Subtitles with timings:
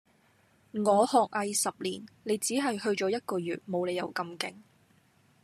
[0.73, 4.55] 我學藝十年，你只係去咗一個月，冇理由咁勁